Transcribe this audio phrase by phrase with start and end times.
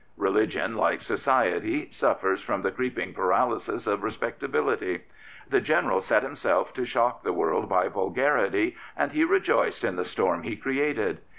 [0.17, 5.01] Religion, like society, suffers from the creeping paralysis of respectability.
[5.47, 10.03] The General set himself to shock the world by vulgarity, and he rejoiced in the
[10.03, 11.19] storm he created.